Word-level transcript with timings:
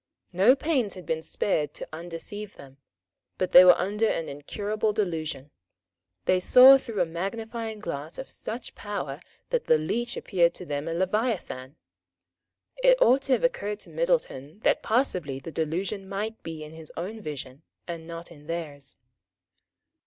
No 0.33 0.55
pains 0.55 0.95
had 0.95 1.05
been 1.05 1.21
spared 1.21 1.75
to 1.75 1.87
undeceive 1.93 2.55
them; 2.55 2.77
but 3.37 3.51
they 3.51 3.63
were 3.63 3.77
under 3.77 4.07
an 4.07 4.27
incurable 4.29 4.93
delusion. 4.93 5.51
They 6.25 6.39
saw 6.39 6.79
through 6.79 7.01
a 7.01 7.05
magnifying 7.05 7.77
glass 7.77 8.17
of 8.17 8.27
such 8.27 8.73
power 8.73 9.21
that 9.51 9.65
the 9.65 9.77
leech 9.77 10.17
appeared 10.17 10.55
to 10.55 10.65
them 10.65 10.87
a 10.87 10.95
leviathan. 10.95 11.75
It 12.77 12.99
ought 12.99 13.21
to 13.21 13.33
have 13.33 13.43
occurred 13.43 13.79
to 13.81 13.91
Middleton 13.91 14.61
that 14.61 14.81
possibly 14.81 15.37
the 15.37 15.51
delusion 15.51 16.09
might 16.09 16.41
be 16.41 16.63
in 16.63 16.71
his 16.73 16.91
own 16.97 17.21
vision 17.21 17.61
and 17.87 18.07
not 18.07 18.31
in 18.31 18.47
theirs. 18.47 18.97